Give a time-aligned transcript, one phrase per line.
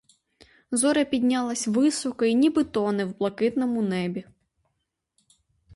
[0.71, 4.25] Зоря піднялась високо й ніби тоне в блакитному небі.